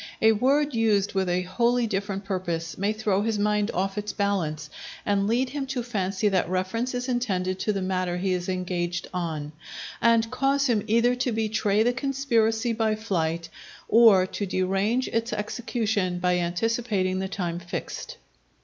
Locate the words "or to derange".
13.87-15.07